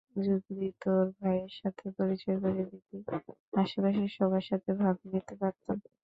যদি 0.21 0.67
তোর 0.81 1.05
ভাইয়ের 1.17 1.53
সাথে 1.59 1.85
পরিচয় 1.97 2.37
করিয়ে 2.43 2.65
দিতি, 2.71 2.97
আশেপাশের 3.57 4.09
সবার 4.17 4.43
সাথে 4.49 4.69
ভাব 4.81 4.95
নিতে 5.11 5.33
পারতাম। 5.41 5.77